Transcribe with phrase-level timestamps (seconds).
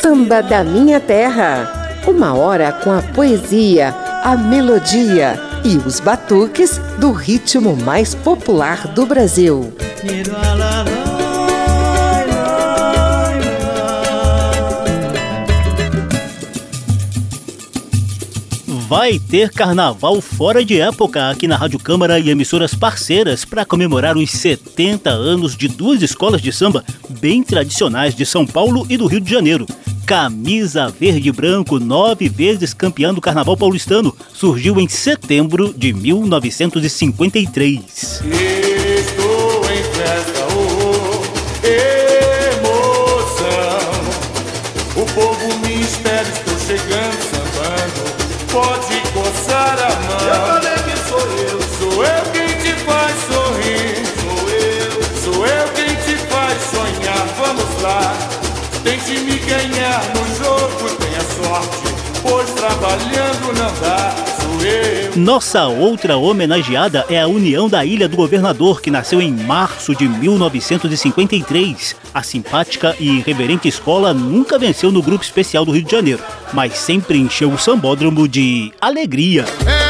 [0.00, 1.98] Samba da Minha Terra.
[2.06, 3.92] Uma hora com a poesia,
[4.22, 9.74] a melodia e os batuques do ritmo mais popular do Brasil.
[18.88, 24.16] Vai ter carnaval fora de época aqui na Rádio Câmara e emissoras parceiras para comemorar
[24.16, 26.82] os 70 anos de duas escolas de samba
[27.20, 29.66] bem tradicionais de São Paulo e do Rio de Janeiro.
[30.06, 38.22] Camisa Verde e Branco, nove vezes campeão do Carnaval Paulistano, surgiu em setembro de 1953.
[65.18, 70.08] Nossa outra homenageada é a União da Ilha do Governador, que nasceu em março de
[70.08, 71.96] 1953.
[72.14, 76.78] A simpática e irreverente escola nunca venceu no grupo especial do Rio de Janeiro, mas
[76.78, 79.44] sempre encheu o sambódromo de alegria.
[79.66, 79.87] É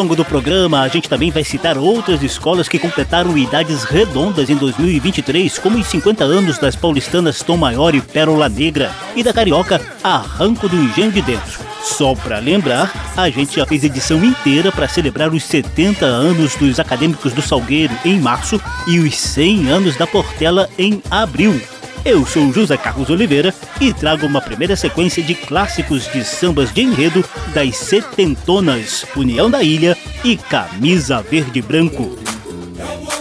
[0.00, 4.56] longo do programa, a gente também vai citar outras escolas que completaram idades redondas em
[4.56, 9.78] 2023, como os 50 anos das paulistanas Tom Maior e Pérola Negra, e da carioca
[10.02, 11.60] Arranco do Engenho de Dentro.
[11.82, 16.80] Só pra lembrar, a gente já fez edição inteira para celebrar os 70 anos dos
[16.80, 21.60] Acadêmicos do Salgueiro em março e os 100 anos da Portela em abril.
[22.04, 26.80] Eu sou José Carlos Oliveira e trago uma primeira sequência de clássicos de sambas de
[26.80, 27.22] enredo
[27.52, 32.18] das Setentonas, União da Ilha e Camisa Verde Branco.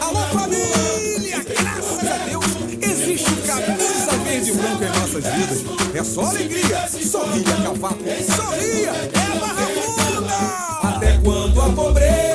[0.02, 2.46] Alô família, graças a Deus
[2.82, 5.66] existe camisa verde e branco em nossas vidas.
[5.94, 8.04] É só alegria, sorria cavaco,
[8.34, 10.96] sorria, é barra funda.
[10.96, 12.29] Até quando a pobreza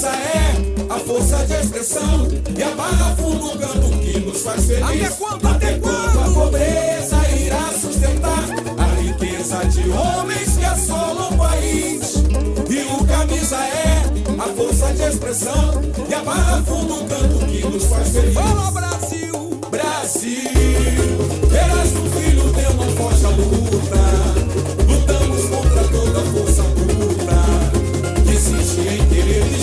[0.00, 4.82] camisa é a força de expressão e a barra o canto que nos faz feliz.
[4.82, 8.44] Até quando, até quando a pobreza irá sustentar
[8.78, 12.14] a riqueza de homens que assolam o país?
[12.70, 14.02] E o camisa é
[14.38, 18.34] a força de expressão e a barra o canto que nos faz feliz.
[18.34, 20.50] Fala Brasil, Brasil,
[21.50, 24.00] verás o filho de uma forte luta.
[24.88, 27.10] Lutamos contra toda força bruta
[28.24, 29.59] que insiste em querer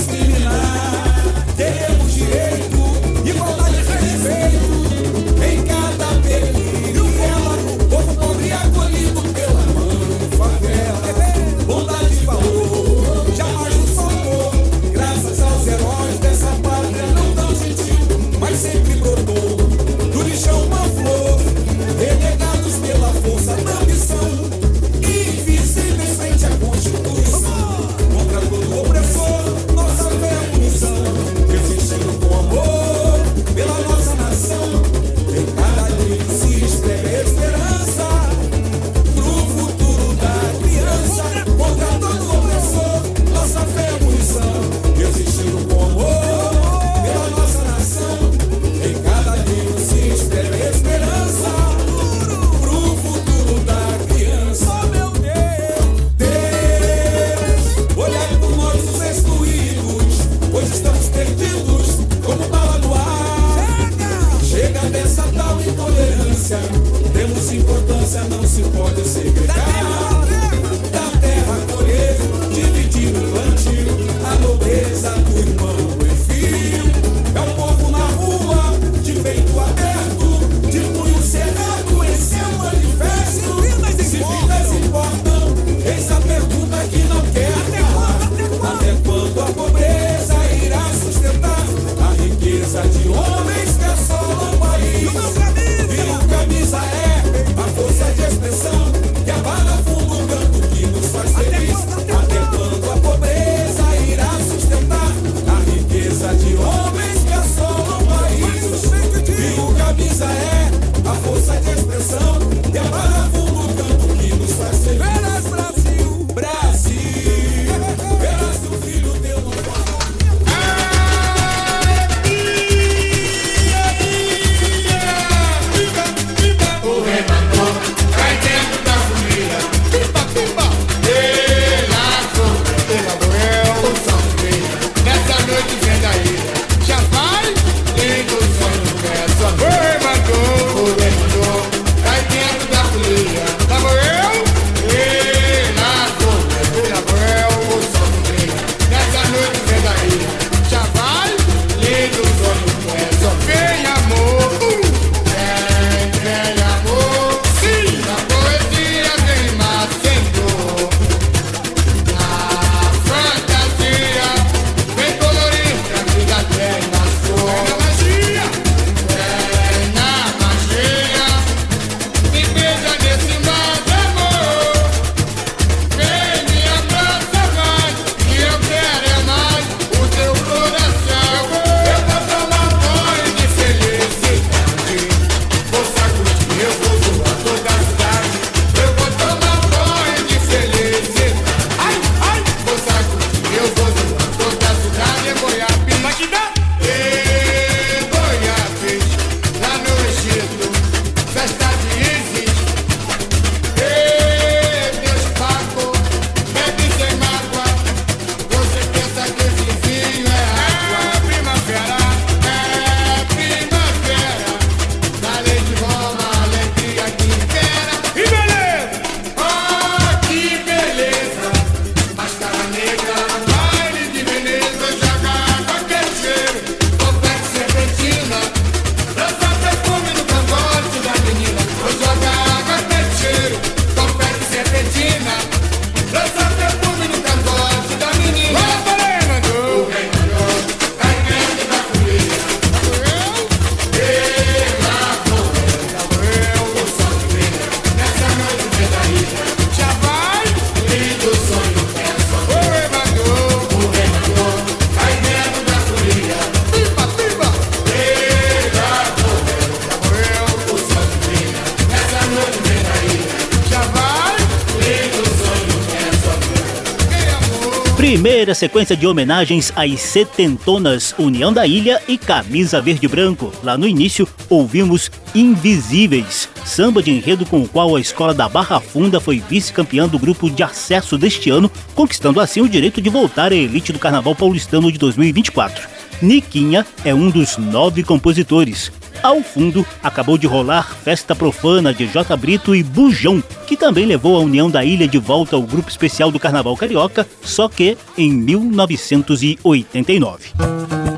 [268.57, 273.53] sequência de homenagens às setentonas União da Ilha e Camisa Verde Branco.
[273.63, 278.79] Lá no início, ouvimos Invisíveis, samba de enredo com o qual a escola da Barra
[278.79, 283.51] Funda foi vice-campeã do grupo de acesso deste ano, conquistando assim o direito de voltar
[283.51, 285.87] à elite do Carnaval Paulistano de 2024.
[286.19, 288.91] Niquinha é um dos nove compositores.
[289.21, 292.35] Ao fundo, acabou de rolar Festa Profana de J.
[292.37, 296.31] Brito e Bujão, que também levou a União da Ilha de volta ao grupo especial
[296.31, 300.51] do Carnaval Carioca, só que em 1989.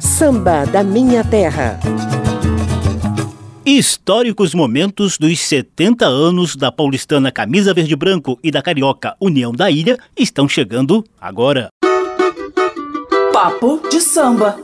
[0.02, 1.80] Samba da Minha Terra.
[3.66, 9.70] Históricos momentos dos 70 anos da paulistana Camisa Verde Branco e da Carioca União da
[9.70, 11.70] Ilha estão chegando agora.
[13.32, 14.58] Papo de samba.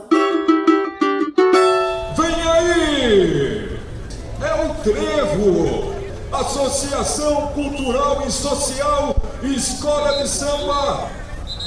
[3.08, 5.94] É o Trevo,
[6.32, 11.08] Associação Cultural e Social Escola de Samba,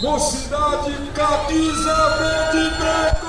[0.01, 3.25] Mocidade Camisa Verde Branco.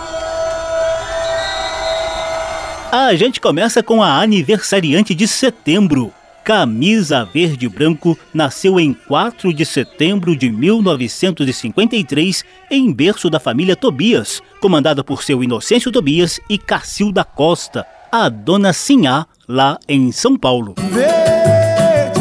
[2.91, 6.13] A gente começa com a aniversariante de setembro.
[6.43, 14.43] Camisa Verde Branco nasceu em 4 de setembro de 1953 em berço da família Tobias,
[14.61, 20.75] comandada por seu Inocêncio Tobias e Cacilda Costa, a dona Sinhá, lá em São Paulo.
[20.91, 22.21] Verde,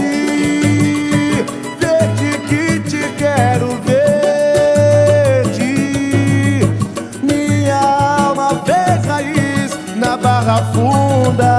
[1.80, 5.52] verde que te quero verde.
[7.24, 11.59] Minha alma fez raiz na barra funda.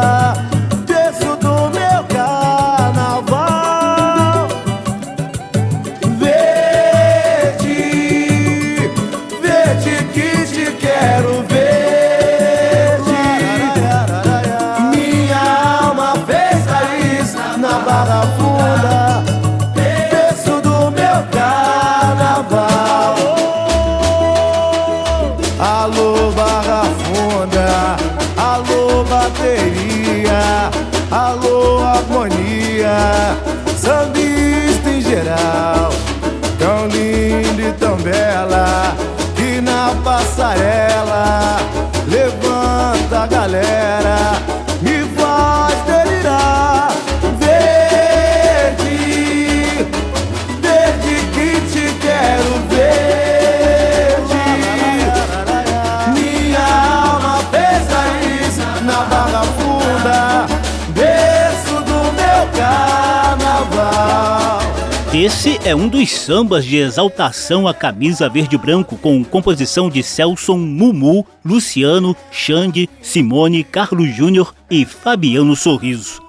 [65.32, 70.02] Esse é um dos sambas de exaltação à camisa verde e branco, com composição de
[70.02, 76.20] Celson Mumu, Luciano, Xande, Simone, Carlos Júnior e Fabiano Sorriso.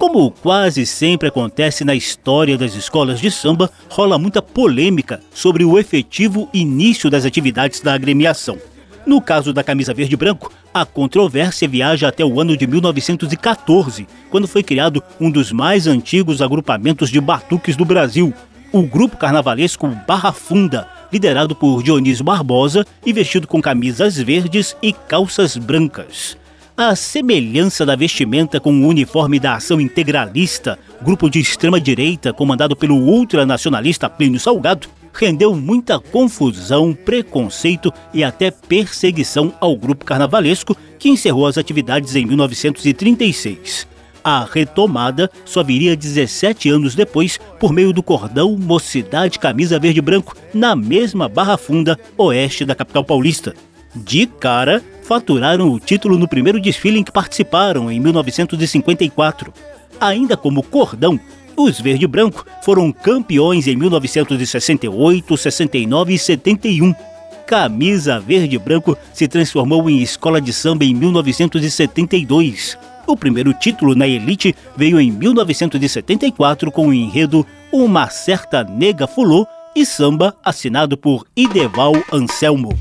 [0.00, 5.78] Como quase sempre acontece na história das escolas de samba, rola muita polêmica sobre o
[5.78, 8.58] efetivo início das atividades da agremiação.
[9.06, 14.06] No caso da camisa verde e branco, a controvérsia viaja até o ano de 1914,
[14.30, 18.32] quando foi criado um dos mais antigos agrupamentos de batuques do Brasil,
[18.72, 24.92] o grupo carnavalesco Barra Funda, liderado por Dionísio Barbosa e vestido com camisas verdes e
[24.92, 26.36] calças brancas.
[26.76, 32.96] A semelhança da vestimenta com o uniforme da Ação Integralista, grupo de extrema-direita comandado pelo
[32.96, 41.46] ultranacionalista Plínio Salgado, rendeu muita confusão, preconceito e até perseguição ao grupo carnavalesco, que encerrou
[41.46, 43.88] as atividades em 1936.
[44.22, 50.36] A retomada só viria 17 anos depois por meio do cordão Mocidade Camisa Verde Branco,
[50.52, 53.54] na mesma Barra Funda, oeste da capital paulista.
[53.94, 59.52] De cara, faturaram o título no primeiro desfile em que participaram, em 1954.
[59.98, 61.18] Ainda como cordão,
[61.64, 66.94] os verde e branco foram campeões em 1968, 69 e 71.
[67.46, 72.78] Camisa Verde e Branco se transformou em escola de samba em 1972.
[73.08, 79.44] O primeiro título na elite veio em 1974 com o enredo Uma Certa Nega Fulô
[79.74, 82.78] e samba assinado por Ideval Anselmo.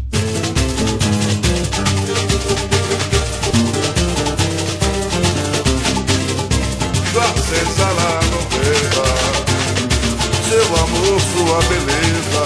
[11.50, 12.46] Sua beleza.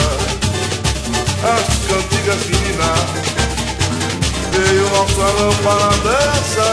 [1.44, 3.10] As cantigas meninas
[4.52, 6.68] Veio ao salão para a dança.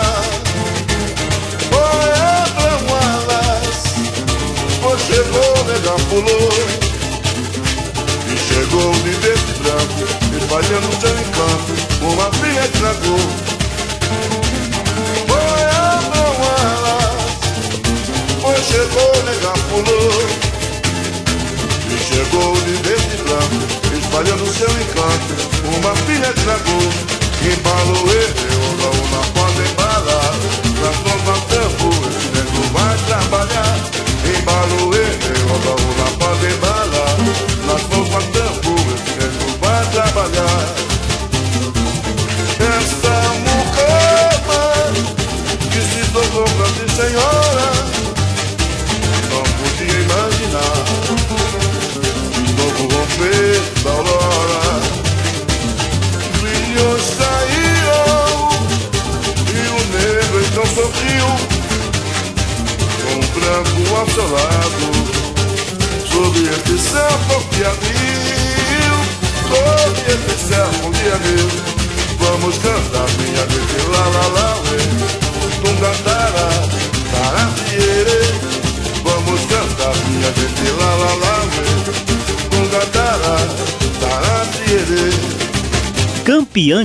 [1.71, 3.79] Foi elas
[4.81, 6.53] Foi chegou, nega pulou.
[8.29, 10.03] E chegou de verde e branco
[10.39, 11.73] Espalhando seu encanto
[12.03, 13.23] Uma filha de dragão
[15.27, 16.01] Foi elas
[18.41, 20.50] foi, chegou, nega pulou
[22.21, 23.10] E chegou de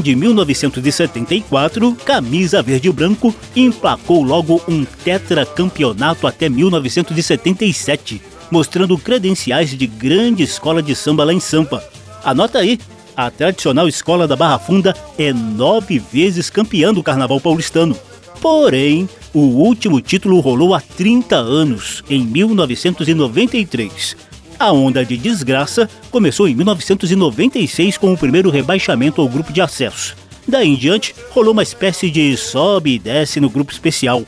[0.05, 8.21] de 1974, camisa verde e branco, emplacou logo um tetracampeonato até 1977,
[8.51, 11.83] mostrando credenciais de grande escola de samba lá em Sampa.
[12.23, 12.79] Anota aí,
[13.17, 17.97] a tradicional escola da Barra Funda é nove vezes campeã do Carnaval paulistano.
[18.39, 26.47] Porém, o último título rolou há 30 anos, em 1993 a onda de desgraça começou
[26.47, 30.15] em 1996 com o primeiro rebaixamento ao grupo de acesso.
[30.47, 34.23] Daí em diante, rolou uma espécie de sobe e desce no grupo especial.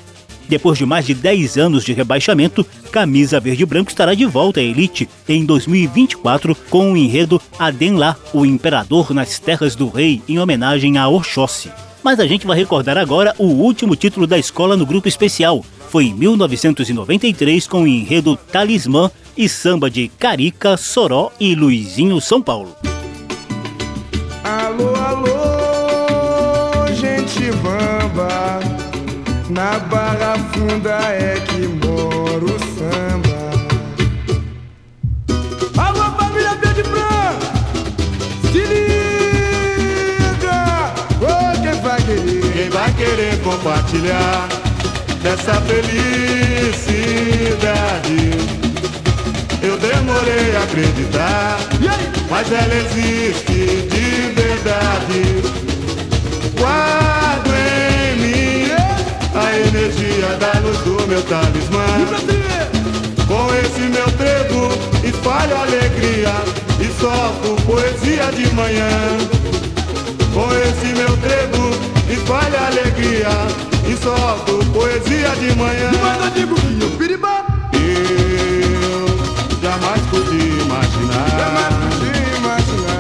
[0.47, 4.59] Depois de mais de 10 anos de rebaixamento, Camisa Verde e Branco estará de volta
[4.59, 10.39] à elite em 2024 com o enredo Adenlá, o Imperador nas Terras do Rei, em
[10.39, 11.69] homenagem a Oxóssi.
[12.01, 15.63] Mas a gente vai recordar agora o último título da escola no grupo especial.
[15.89, 22.41] Foi em 1993 com o enredo Talismã e samba de Carica, Soró e Luizinho São
[22.41, 22.75] Paulo.
[24.43, 28.59] Alô, alô, gente bamba,
[29.49, 33.37] na Barra Funda é que mora o samba.
[35.77, 37.45] Alô, família Verde Branco,
[38.51, 40.57] se liga,
[41.21, 42.53] oh, quem vai querer?
[42.53, 44.47] Quem vai querer compartilhar
[45.21, 46.07] dessa felicidade?
[50.17, 51.59] Demorei a acreditar,
[52.27, 55.43] mas ela existe de verdade.
[56.59, 58.71] Guardo em mim
[59.35, 61.85] a energia da luz do meu talismã.
[63.27, 64.71] Com esse meu trevo
[65.07, 66.33] espalho alegria
[66.79, 68.89] e solto poesia de manhã.
[70.33, 71.69] Com esse meu trevo
[72.11, 73.29] espalho alegria
[73.87, 75.91] e solto poesia de manhã.
[75.91, 76.17] imaginar,
[79.77, 81.69] jamais podia imaginar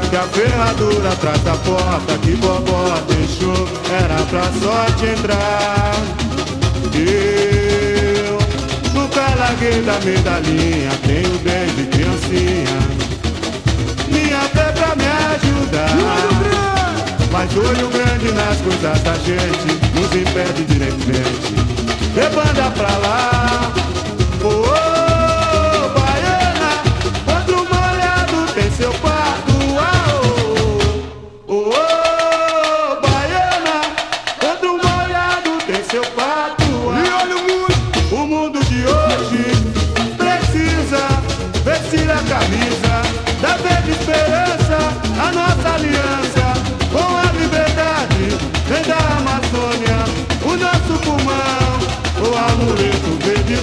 [0.09, 5.93] que a ferradura atrás da porta que vovó deixou era pra sorte entrar.
[6.93, 8.37] Eu
[8.93, 12.79] nunca larguei da medalhinha, tenho desde criancinha,
[14.07, 15.05] minha fé pra me
[15.35, 15.89] ajudar.
[17.31, 20.77] Mas olho grande nas coisas da gente nos impede de.
[22.15, 23.71] Rebanda pra lá,
[24.43, 24.96] oh, oh.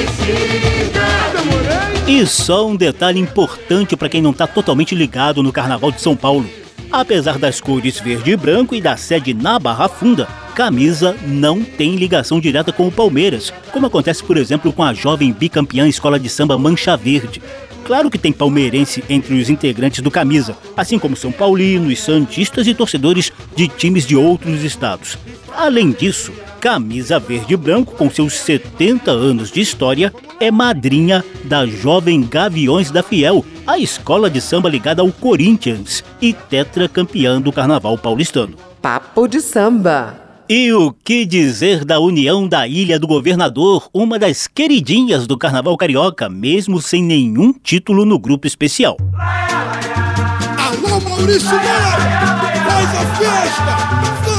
[2.05, 6.13] E só um detalhe importante para quem não está totalmente ligado no Carnaval de São
[6.13, 6.49] Paulo.
[6.91, 11.95] Apesar das cores verde e branco e da sede na Barra Funda, Camisa não tem
[11.95, 16.27] ligação direta com o Palmeiras, como acontece, por exemplo, com a jovem bicampeã escola de
[16.27, 17.41] samba Mancha Verde.
[17.85, 22.73] Claro que tem palmeirense entre os integrantes do Camisa, assim como São Paulinos, Santistas e
[22.73, 25.17] torcedores de times de outros estados.
[25.57, 31.65] Além disso, Camisa Verde e Branco, com seus 70 anos de história, é madrinha da
[31.65, 37.97] Jovem Gaviões da Fiel, a escola de samba ligada ao Corinthians e tetracampeã do Carnaval
[37.97, 38.57] paulistano.
[38.81, 40.19] Papo de samba.
[40.47, 45.75] E o que dizer da união da Ilha do Governador, uma das queridinhas do Carnaval
[45.77, 48.97] Carioca, mesmo sem nenhum título no grupo especial.
[50.57, 52.45] Alô, Maurício Mora!
[52.67, 54.34] Faz a festa!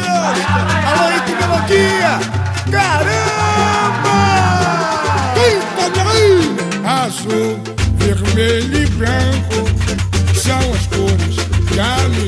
[0.00, 0.88] Faz a festa!
[0.88, 2.12] Alô, Henrique Melodia!
[2.70, 4.18] Caramba!
[5.36, 6.34] Eita, aí!
[7.04, 7.52] Azul,
[7.98, 9.58] vermelho e branco
[10.34, 11.36] são as cores
[11.76, 12.23] da minha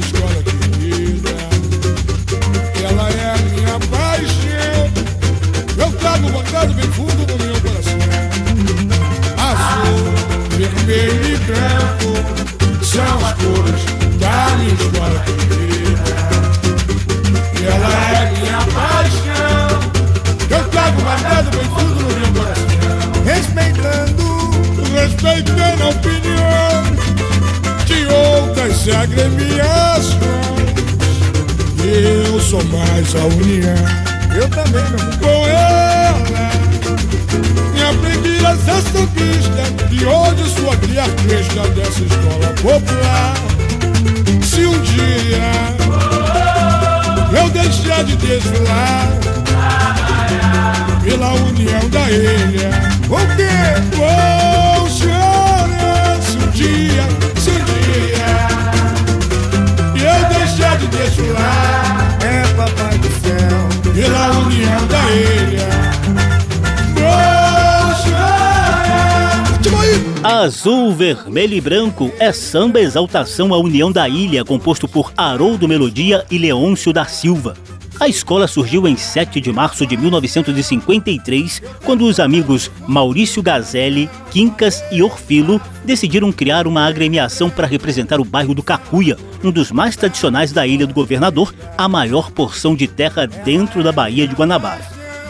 [71.14, 76.36] vermelho e branco é samba exaltação à união da ilha, composto por Haroldo Melodia e
[76.36, 77.54] Leôncio da Silva.
[78.00, 84.82] A escola surgiu em 7 de março de 1953, quando os amigos Maurício Gazelli, Quincas
[84.90, 89.94] e Orfilo decidiram criar uma agremiação para representar o bairro do Cacuia, um dos mais
[89.94, 94.84] tradicionais da Ilha do Governador, a maior porção de terra dentro da Baía de Guanabara.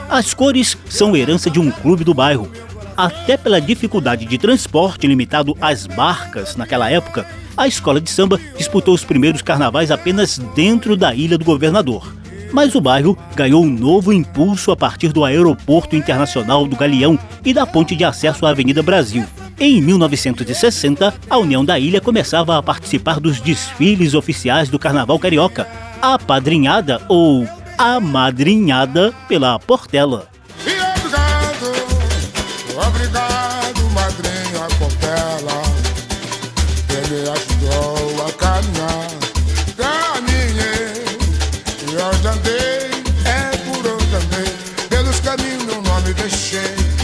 [0.09, 2.51] As cores são herança de um clube do bairro.
[2.97, 8.95] Até pela dificuldade de transporte limitado às barcas naquela época, a escola de samba disputou
[8.95, 12.15] os primeiros carnavais apenas dentro da Ilha do Governador.
[12.53, 17.53] Mas o bairro ganhou um novo impulso a partir do Aeroporto Internacional do Galeão e
[17.53, 19.27] da ponte de acesso à Avenida Brasil.
[19.59, 25.69] Em 1960, a União da Ilha começava a participar dos desfiles oficiais do Carnaval Carioca,
[26.01, 30.36] apadrinhada ou amadrinhada pela Portela.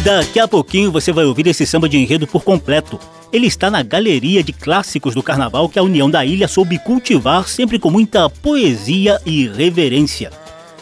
[0.04, 2.98] Daqui a pouquinho você vai ouvir esse samba de enredo por completo.
[3.32, 7.46] Ele está na galeria de clássicos do carnaval que a União da Ilha soube cultivar
[7.46, 10.32] sempre com muita poesia e reverência.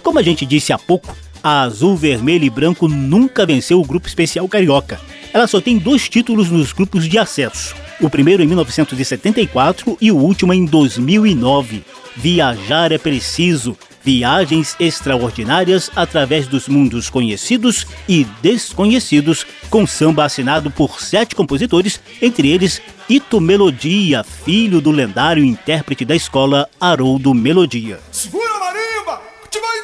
[0.02, 4.09] Como a gente disse há pouco, a Azul, Vermelho e Branco nunca venceu o Grupo
[4.09, 4.98] Especial Carioca.
[5.35, 7.74] Ela só tem dois títulos nos grupos de acesso.
[8.00, 11.85] O primeiro em 1974 e o último em 2009.
[12.16, 13.76] Viajar é preciso.
[14.03, 22.49] Viagens extraordinárias através dos mundos conhecidos e desconhecidos, com samba assinado por sete compositores, entre
[22.49, 28.01] eles Ito Melodia, filho do lendário intérprete da escola Haroldo Melodia.
[28.11, 29.23] Segura a marimba!
[29.51, 29.81] Tipo aí.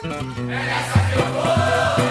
[2.02, 2.05] É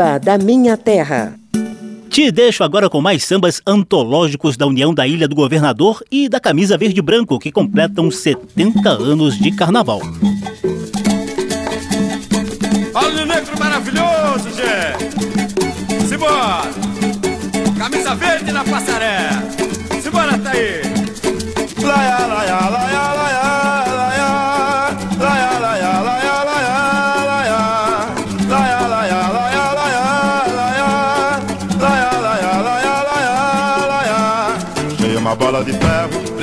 [0.00, 1.34] Samba da Minha Terra.
[2.08, 6.40] Te deixo agora com mais sambas antológicos da União da Ilha do Governador e da
[6.40, 10.00] Camisa Verde e Branco, que completam 70 anos de carnaval.
[12.94, 16.08] Olha o negro maravilhoso, gente!
[16.08, 16.62] Simbora!
[17.78, 19.42] Camisa verde na passarela!
[20.02, 20.80] Simbora, Thaí!
[21.82, 22.79] Laia, laia, laia, laia,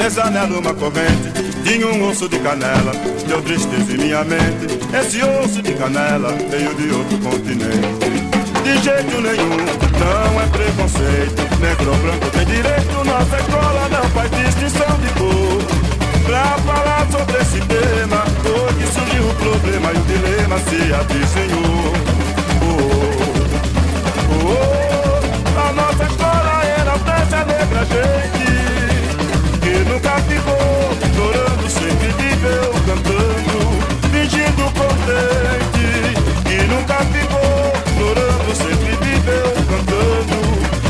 [0.08, 1.34] presa nela uma corrente,
[1.66, 2.94] tinha um osso de canela,
[3.28, 4.80] deu tristeza em minha mente.
[4.98, 7.78] Esse osso de canela veio de outro continente.
[8.64, 9.58] De jeito nenhum,
[10.00, 11.42] não é preconceito.
[11.60, 15.62] Negro ou branco tem direito, nossa escola não faz distinção de cor.
[16.26, 18.24] Pra falar sobre esse tema,
[18.78, 21.94] que surgiu o problema e o dilema se avizinhou.
[22.64, 22.68] Oh,
[24.32, 28.37] oh, oh, a nossa escola era dança negra, gente,
[29.88, 33.60] nunca ficou chorando, sempre viveu cantando,
[34.12, 35.88] fingindo contente,
[36.46, 40.38] que nunca ficou chorando, sempre viveu cantando,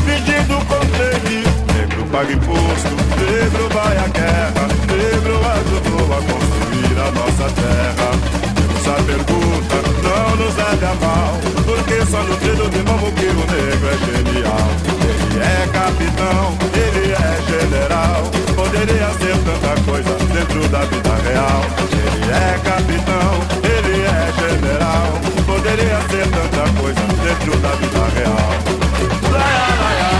[0.04, 1.38] fingindo contente.
[1.74, 8.08] Negro paga imposto, negro vai à guerra, negro ajudou a construir a nossa terra.
[8.54, 11.32] Temos a pergunta, não nos leve a mal,
[11.78, 14.68] porque só no dedo de mão que o negro é genial.
[15.04, 18.22] Ele é capitão, ele é general,
[18.54, 21.62] poderia ser tanta coisa dentro da vida real.
[21.92, 23.30] Ele é capitão,
[23.62, 25.08] ele é general,
[25.46, 28.50] poderia ser tanta coisa dentro da vida real.
[29.30, 30.17] Laia, laia, laia,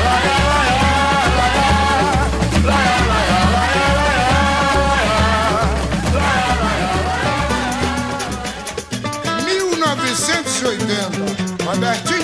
[11.69, 12.18] Monday.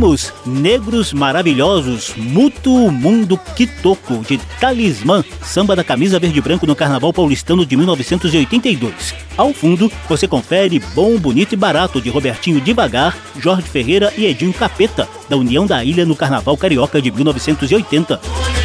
[0.00, 6.74] Ouvimos Negros Maravilhosos, Muto Mundo Quitoco, de Talismã, samba da camisa verde e branco no
[6.74, 9.14] Carnaval Paulistano de 1982.
[9.36, 14.54] Ao fundo, você confere Bom, Bonito e Barato, de Robertinho Devagar, Jorge Ferreira e Edinho
[14.54, 18.59] Capeta, da União da Ilha no Carnaval Carioca de 1980.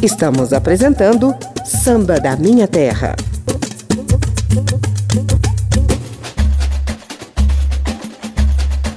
[0.00, 1.34] Estamos apresentando
[1.64, 3.16] Samba da Minha Terra.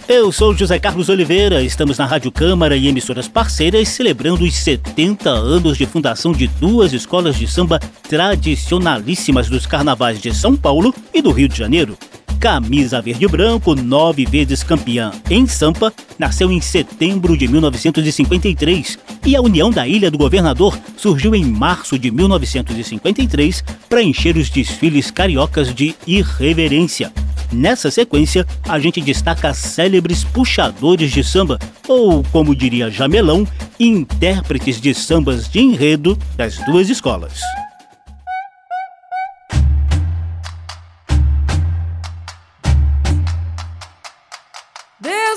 [0.07, 5.27] Eu sou José Carlos Oliveira, estamos na Rádio Câmara e emissoras parceiras celebrando os 70
[5.27, 11.19] anos de fundação de duas escolas de samba tradicionalíssimas dos carnavais de São Paulo e
[11.19, 11.97] do Rio de Janeiro.
[12.41, 19.35] Camisa Verde e Branco, nove vezes campeã em Sampa, nasceu em setembro de 1953 e
[19.35, 25.11] a União da Ilha do Governador surgiu em março de 1953 para encher os desfiles
[25.11, 27.13] cariocas de irreverência.
[27.51, 33.47] Nessa sequência, a gente destaca célebres puxadores de samba, ou, como diria Jamelão,
[33.79, 37.39] intérpretes de sambas de enredo das duas escolas.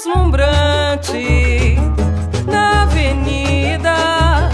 [0.05, 1.79] Deslumbrante
[2.47, 4.51] na avenida,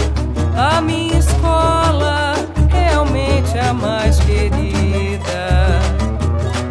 [0.55, 2.35] a minha escola
[2.69, 5.81] realmente é a mais querida.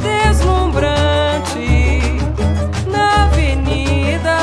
[0.01, 2.01] Deslumbrante
[2.87, 4.38] na avenida,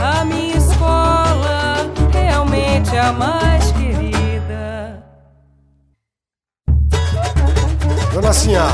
[0.00, 5.04] a minha escola realmente é a mais querida.
[8.10, 8.68] Dona Sinhá,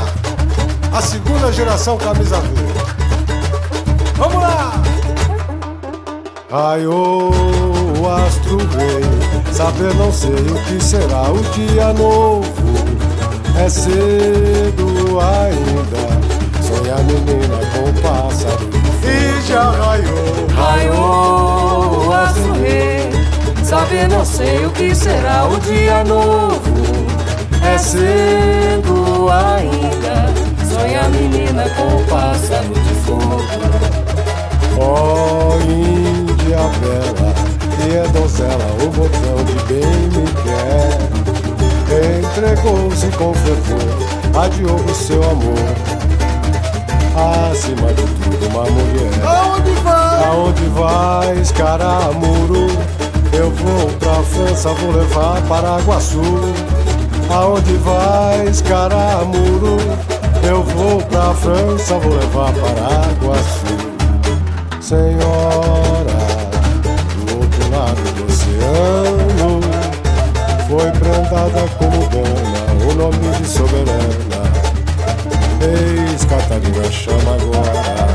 [0.93, 3.04] a segunda geração camisa verde.
[6.55, 7.33] Raiou
[7.99, 9.03] o astro rei,
[9.51, 12.45] saber não sei o que será o dia novo.
[13.61, 16.07] É cedo ainda,
[16.63, 18.69] sonha menina com pássaro
[19.03, 20.47] e já raiou.
[20.55, 23.09] Raiou o astro rei,
[23.61, 26.61] saber não sei o que será o dia novo.
[27.69, 30.33] É cedo ainda,
[30.73, 33.43] sonha menina com o pássaro de fogo.
[34.77, 35.94] Oh,
[37.95, 41.15] é donzela, o botão de bem me quer.
[42.19, 45.55] Entregou-se com fervor, adiou o seu amor.
[47.51, 49.11] Acima de tudo, uma mulher.
[49.25, 50.25] Aonde vai?
[50.25, 52.67] Aonde vais, caramuru?
[53.31, 56.21] Eu vou pra França, vou levar para Paraguaçu.
[57.29, 59.77] Aonde vais, caramuru?
[60.43, 63.95] Eu vou pra França, vou levar para Paraguaçu.
[64.85, 65.64] Lado
[68.55, 69.59] oceano,
[70.67, 74.15] foi prendada como dama, o nome de soberana.
[75.61, 78.07] Eis Catarina chama agora,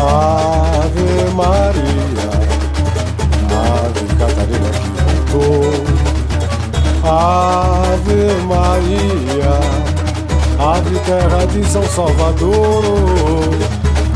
[0.00, 2.30] Ave Maria,
[3.50, 4.88] Ave Catarina que
[5.32, 5.84] voltou,
[7.02, 9.54] Ave Maria,
[10.58, 13.54] Ave terra de São Salvador.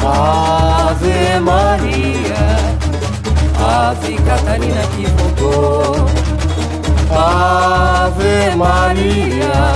[0.01, 2.78] Ave Maria,
[3.59, 6.07] Ave Catarina que voltou.
[7.11, 9.73] Ave Maria,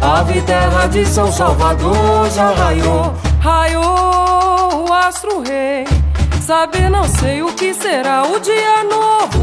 [0.00, 5.84] Ave terra de São Salvador já raiou, raiou o astro rei.
[6.40, 9.42] Sabe, não sei o que será o dia novo.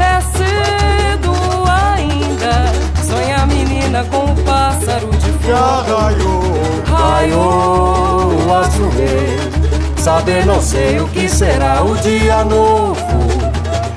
[0.00, 1.32] É cedo
[1.70, 2.72] ainda.
[3.04, 5.46] Sonha a menina com o pássaro de fogo.
[5.46, 6.42] Já raiou,
[6.86, 9.57] raiou o astro rei.
[9.98, 12.94] Saber não sei o que será o dia novo.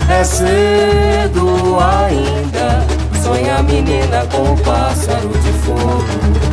[0.10, 2.86] É cedo ainda.
[3.24, 6.52] Sonha a menina com o pássaro de fogo.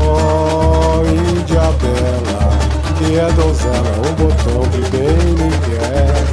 [0.00, 2.50] Oh, Índia bela,
[2.98, 6.32] que é donzela, um botão de bem me quer.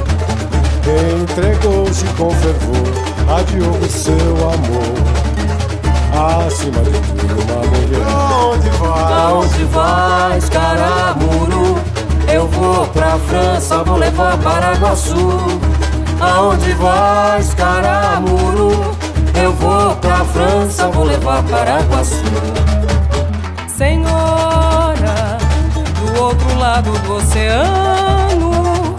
[1.20, 2.92] Entregou-se com fervor,
[3.38, 5.10] adiou o seu amor.
[6.46, 7.49] Acima de tudo,
[13.30, 15.38] França, vou levar para Paraguaçu.
[16.20, 18.96] Aonde vais, caramuru?
[19.40, 22.24] Eu vou pra França, vou levar para Paraguaçu.
[23.68, 25.38] Senhora,
[26.00, 28.96] do outro lado do oceano,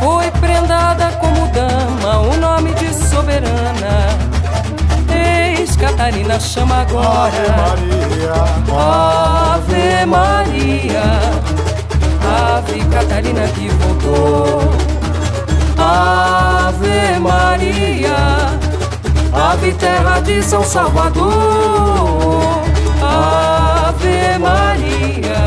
[0.00, 4.08] foi prendada como dama, o nome de soberana.
[5.08, 7.28] Eis Catarina chama agora.
[7.72, 8.34] Ave Maria,
[9.54, 11.02] Ave Maria,
[12.38, 14.60] ave Catarina que voltou.
[15.76, 18.16] Ave Maria,
[19.32, 21.28] ave terra de São Salvador.
[23.02, 25.40] Ave Maria,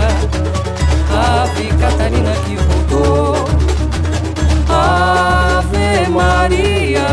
[1.10, 3.46] ave Catarina que voltou.
[4.70, 7.08] Ave Maria,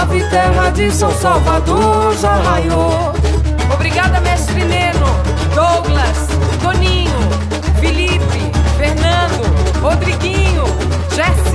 [0.00, 3.25] ave terra de São Salvador já raiou.
[10.06, 10.64] Rodriguinho,
[11.12, 11.45] Gercinho,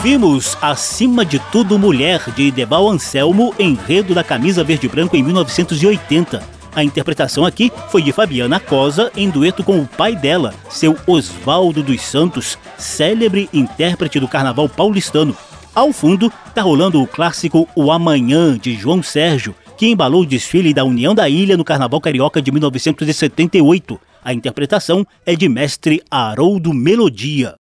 [0.00, 6.42] Ouvimos Acima de Tudo Mulher, de Debal Anselmo, enredo da camisa verde branco em 1980.
[6.74, 11.82] A interpretação aqui foi de Fabiana Cosa, em dueto com o pai dela, seu Oswaldo
[11.82, 15.36] dos Santos, célebre intérprete do carnaval paulistano.
[15.74, 20.72] Ao fundo, tá rolando o clássico O Amanhã, de João Sérgio, que embalou o desfile
[20.72, 24.00] da União da Ilha no Carnaval Carioca de 1978.
[24.24, 27.59] A interpretação é de mestre Haroldo Melodia.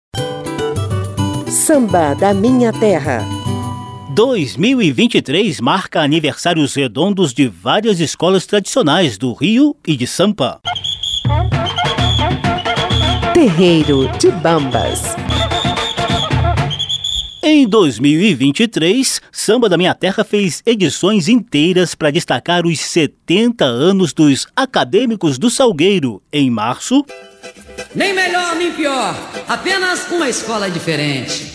[1.49, 3.25] Samba da Minha Terra.
[4.09, 10.59] 2023 marca aniversários redondos de várias escolas tradicionais do Rio e de Sampa.
[13.33, 15.15] Terreiro de Bambas.
[17.41, 24.47] Em 2023, Samba da Minha Terra fez edições inteiras para destacar os 70 anos dos
[24.53, 26.21] Acadêmicos do Salgueiro.
[26.29, 27.05] Em março,
[27.95, 29.15] Nem melhor nem pior,
[29.47, 31.53] apenas uma escola diferente.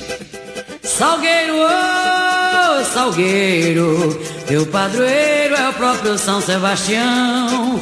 [0.83, 7.81] Salgueiro, oh, Salgueiro, teu padroeiro é o próprio São Sebastião.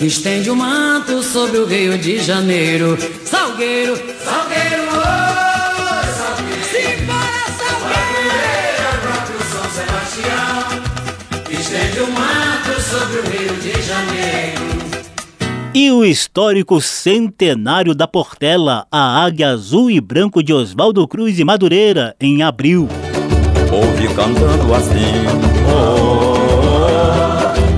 [0.00, 2.96] Estende o manto sobre o Rio de Janeiro.
[3.24, 6.64] Salgueiro, Salgueiro, oh, Salgueiro.
[6.70, 8.30] Simbora, Salgueiro!
[8.78, 10.58] É o próprio São Sebastião.
[11.50, 14.57] Estende o manto sobre o Rio de Janeiro.
[15.80, 21.44] E o histórico centenário da Portela, a Águia Azul e Branco de Oswaldo Cruz e
[21.44, 22.88] Madureira, em abril.
[23.70, 25.14] Ouvi cantando assim,
[25.70, 26.74] oh, oh,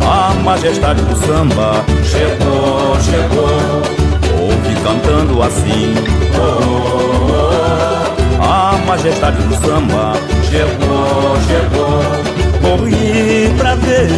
[0.00, 3.82] oh, a majestade do samba chegou, chegou.
[4.44, 5.92] Ouvi cantando assim,
[6.40, 6.56] oh,
[8.40, 10.14] oh, a majestade do samba
[10.48, 12.00] chegou, chegou.
[12.62, 14.08] Corri pra ver,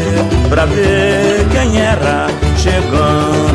[0.49, 3.52] pra ver quem era chegando.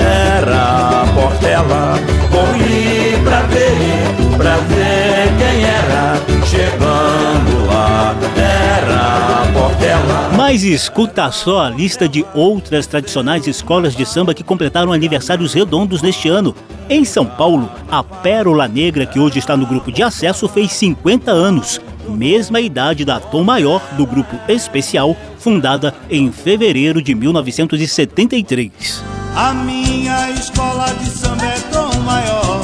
[0.00, 1.98] Era Portela.
[2.30, 8.14] Corri pra ver, pra ver quem era chegando lá.
[8.36, 10.30] Era Portela.
[10.36, 16.02] Mas escuta só a lista de outras tradicionais escolas de samba que completaram aniversários redondos
[16.02, 16.54] neste ano.
[16.88, 21.30] Em São Paulo, a Pérola Negra, que hoje está no grupo de acesso, fez 50
[21.30, 21.80] anos
[22.10, 29.19] mesma idade da Tom Maior do grupo especial, fundada em fevereiro de 1973.
[29.36, 32.60] A minha escola de samba é Tom Maior.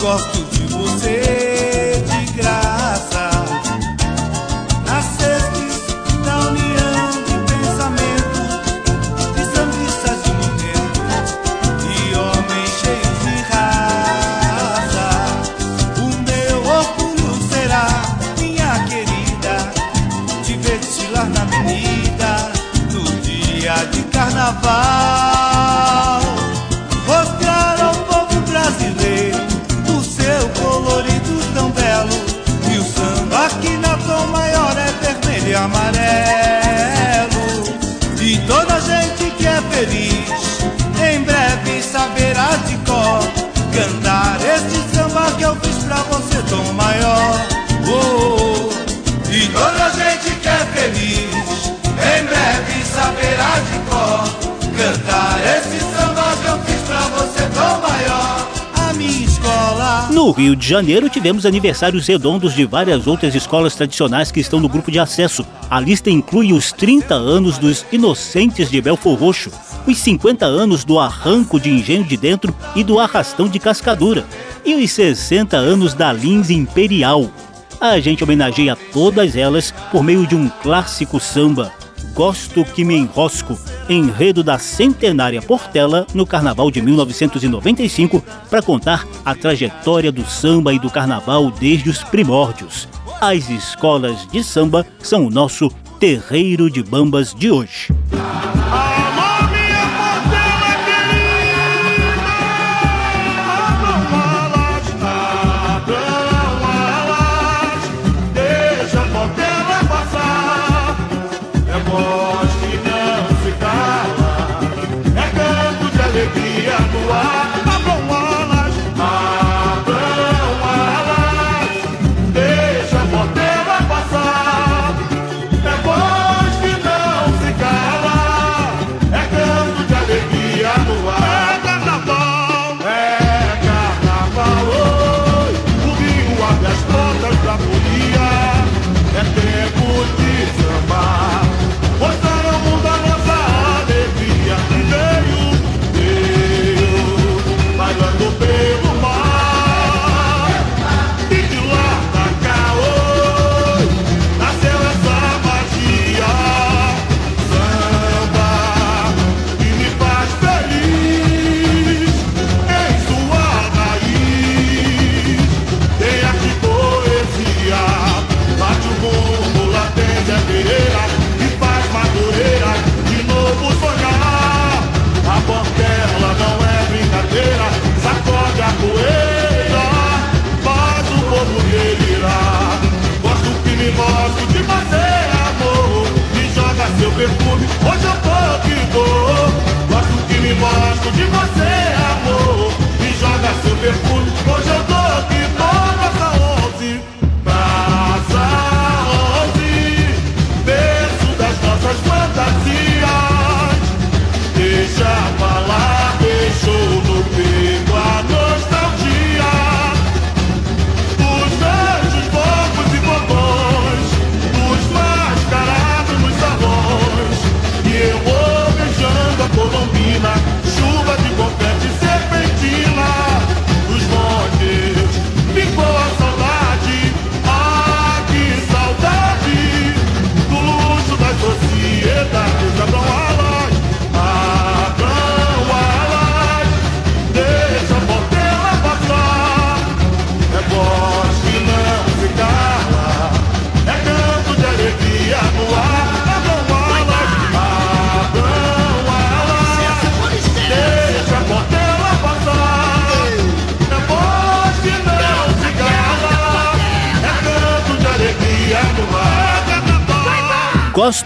[0.00, 0.47] Gosto
[24.50, 24.97] carnaval.
[60.18, 64.68] No Rio de Janeiro, tivemos aniversários redondos de várias outras escolas tradicionais que estão no
[64.68, 65.46] grupo de acesso.
[65.70, 69.52] A lista inclui os 30 anos dos Inocentes de Belfor Roxo,
[69.86, 74.26] os 50 anos do Arranco de Engenho de Dentro e do Arrastão de Cascadura,
[74.64, 77.30] e os 60 anos da Lins Imperial.
[77.80, 81.72] A gente homenageia todas elas por meio de um clássico samba,
[82.18, 83.56] Gosto que me enrosco,
[83.88, 90.80] enredo da centenária Portela no Carnaval de 1995, para contar a trajetória do samba e
[90.80, 92.88] do carnaval desde os primórdios.
[93.20, 97.86] As escolas de samba são o nosso terreiro de bambas de hoje.
[98.10, 98.97] Deixa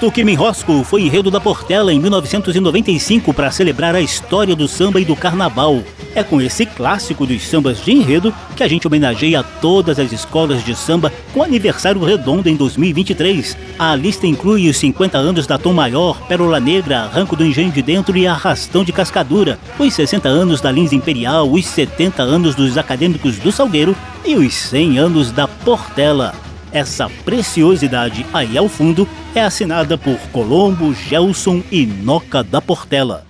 [0.03, 4.67] texto que me enrosco foi enredo da Portela em 1995 para celebrar a história do
[4.67, 5.81] samba e do carnaval.
[6.13, 10.65] É com esse clássico dos sambas de enredo que a gente homenageia todas as escolas
[10.65, 13.57] de samba com aniversário redondo em 2023.
[13.79, 17.81] A lista inclui os 50 anos da Tom Maior, Pérola Negra, Arranco do Engenho de
[17.81, 22.77] Dentro e Arrastão de Cascadura, os 60 anos da Lins Imperial, os 70 anos dos
[22.77, 23.95] Acadêmicos do Salgueiro
[24.25, 26.52] e os 100 anos da Portela.
[26.73, 33.27] Essa preciosidade aí ao fundo é assinada por Colombo, Gelson e Noca da Portela.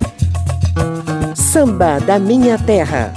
[1.35, 3.13] Samba da Minha Terra.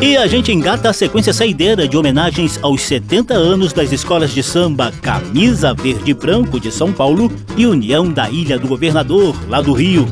[0.00, 4.42] E a gente engata a sequência saideira de homenagens aos 70 anos das escolas de
[4.42, 9.60] samba Camisa Verde e Branco de São Paulo e União da Ilha do Governador, lá
[9.60, 10.08] do Rio.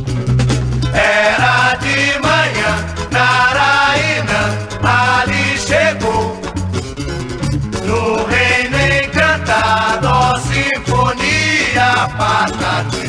[12.58, 12.99] Batman.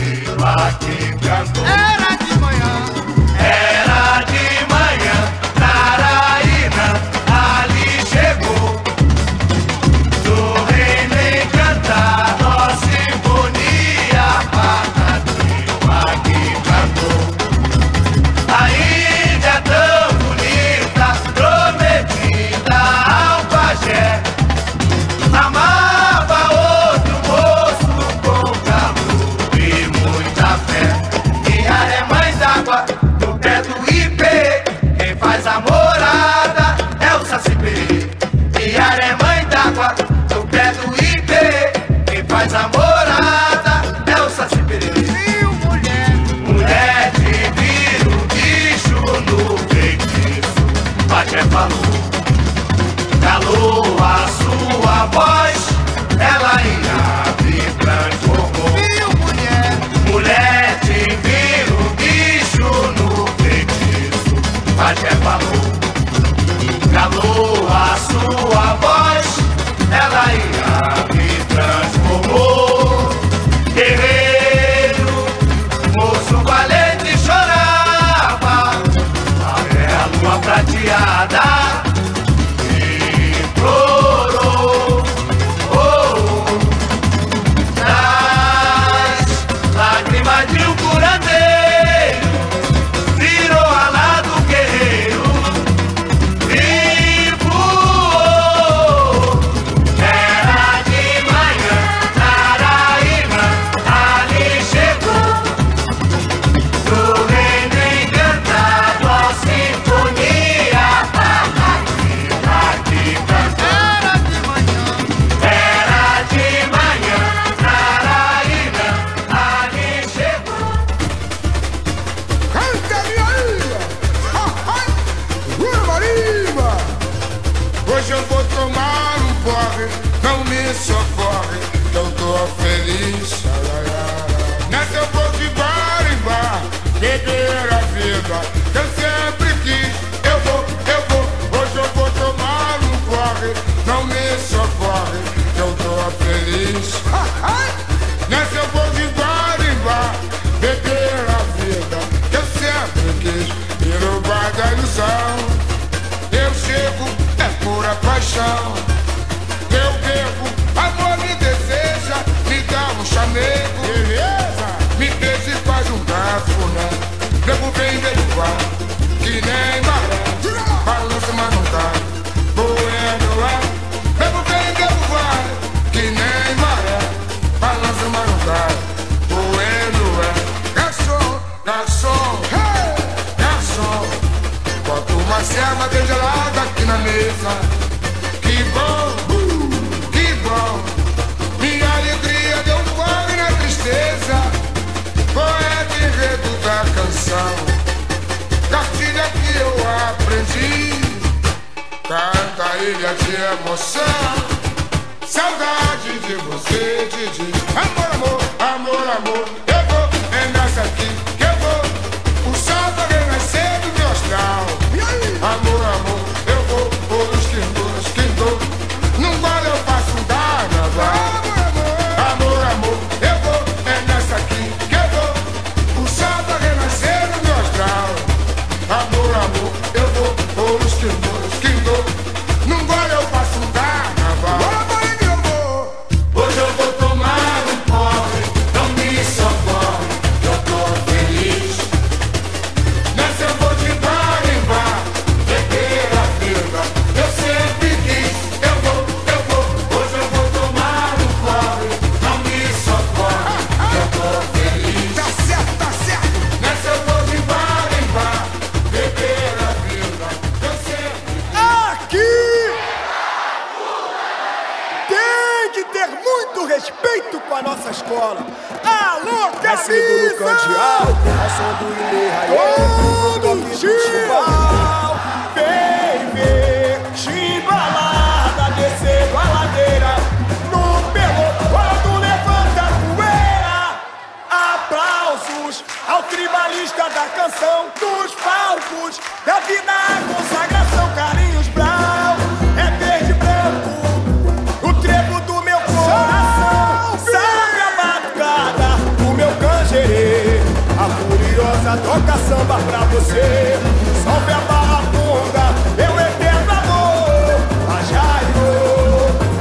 [302.52, 303.80] samba pra você.
[304.26, 307.56] Salve a barra funda, meu eterno amor.
[307.88, 308.72] A Jairo,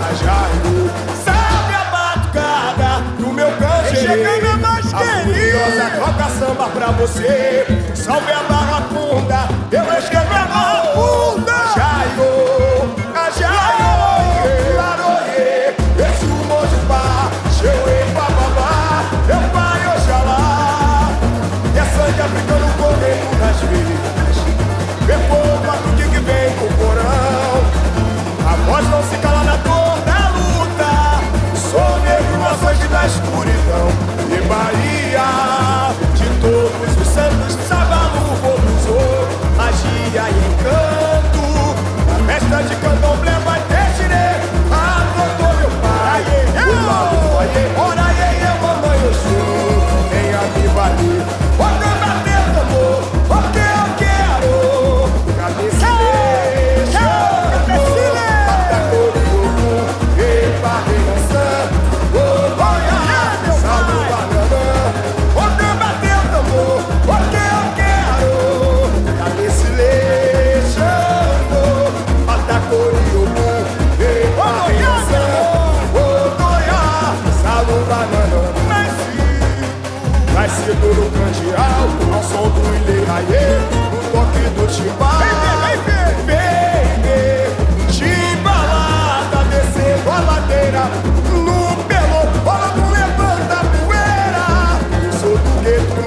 [0.03, 0.91] a Jairo.
[1.25, 3.95] Salve a batucada do meu canto.
[3.95, 5.85] Chegando a mais querida.
[6.01, 7.65] Toca samba pra você.
[7.95, 9.30] Salve a barra funda.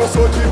[0.04, 0.43] eu sou de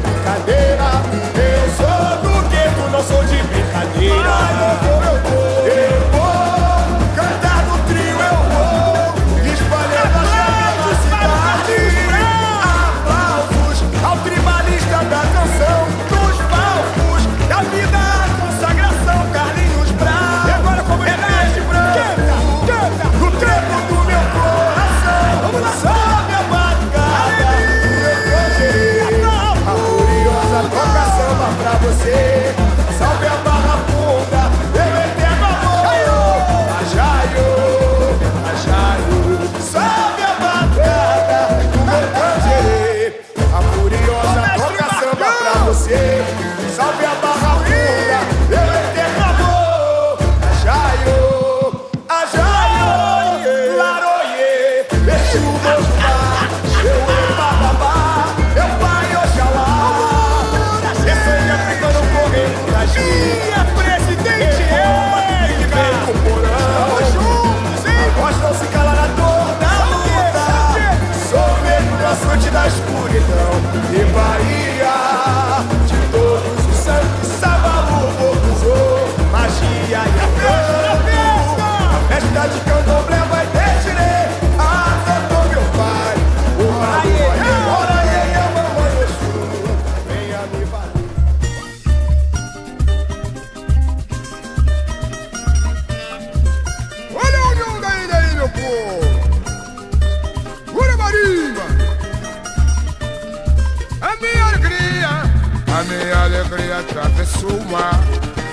[107.01, 107.99] atravessou o mar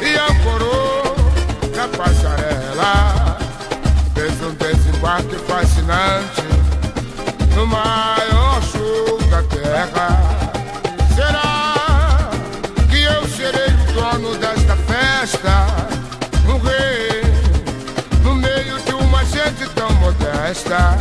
[0.01, 1.14] e ancorou
[1.76, 3.36] na passarela.
[4.14, 6.42] Fez um desembarque fascinante
[7.55, 10.22] no maior show da terra.
[11.14, 12.30] Será
[12.90, 15.66] que eu serei o dono desta festa?
[16.49, 17.22] Um rei
[18.22, 20.96] no meio de uma gente tão modesta.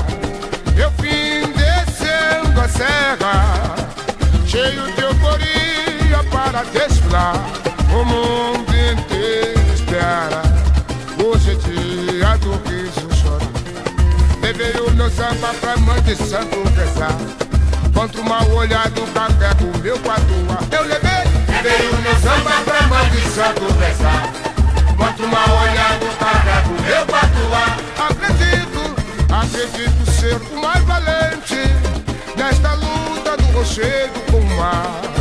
[0.75, 3.76] Eu vim descendo a serra
[6.71, 7.35] desfilar.
[7.91, 10.41] O mundo inteiro espera
[11.23, 13.47] hoje dia do riso chorar.
[14.41, 17.17] Levei o meu samba pra mãe de santo rezar.
[17.93, 21.23] Contra uma olhada olhar do café do meu patuá eu levei.
[21.47, 24.31] Beberei o meu samba pra mãe de santo rezar.
[24.95, 28.95] Contra uma olhada olhar do café do meu patuá acredito,
[29.31, 31.57] acredito ser o mais valente
[32.35, 35.16] nesta luta do rochedo com o mar.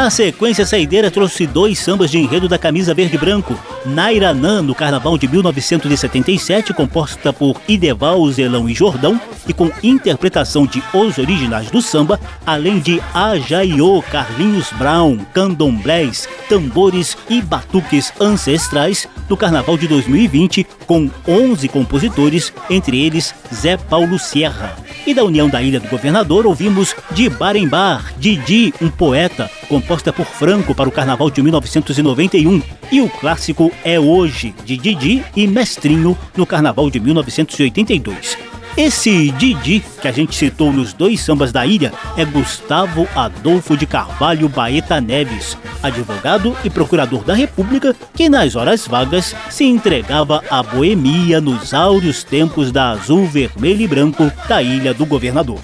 [0.00, 3.54] A sequência saideira trouxe dois sambas de enredo da camisa verde branco.
[3.84, 10.82] Nairanã, no Carnaval de 1977, composta por Ideval, Zelão e Jordão, e com interpretação de
[10.94, 19.36] Os Originais do Samba, além de Ajaiô, Carlinhos Brown, Candomblés, tambores e batuques ancestrais, no
[19.36, 24.74] Carnaval de 2020, com 11 compositores, entre eles Zé Paulo Sierra.
[25.10, 29.50] E da União da Ilha do Governador, ouvimos De Bar em Bar, Didi, um poeta,
[29.68, 35.24] composta por Franco para o Carnaval de 1991, e o clássico É Hoje, de Didi
[35.34, 38.49] e Mestrinho, no Carnaval de 1982.
[38.82, 43.84] Esse Didi, que a gente citou nos dois sambas da ilha, é Gustavo Adolfo de
[43.84, 50.62] Carvalho Baeta Neves, advogado e procurador da República que nas horas vagas se entregava à
[50.62, 55.60] boemia nos áureos tempos da azul, vermelho e branco da Ilha do Governador.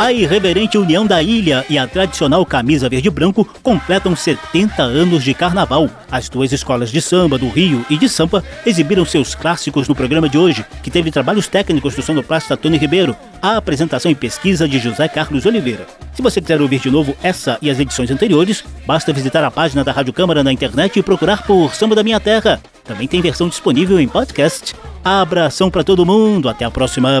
[0.00, 5.22] A irreverente União da Ilha e a tradicional camisa verde e branco completam 70 anos
[5.22, 5.90] de carnaval.
[6.10, 10.26] As duas escolas de samba do Rio e de Sampa exibiram seus clássicos no programa
[10.26, 14.78] de hoje, que teve trabalhos técnicos do sonoplasta Tony Ribeiro, a apresentação e pesquisa de
[14.78, 15.86] José Carlos Oliveira.
[16.14, 19.84] Se você quiser ouvir de novo essa e as edições anteriores, basta visitar a página
[19.84, 22.58] da Rádio Câmara na internet e procurar por Samba da Minha Terra.
[22.86, 24.74] Também tem versão disponível em podcast.
[25.04, 27.20] Abração para todo mundo, até a próxima.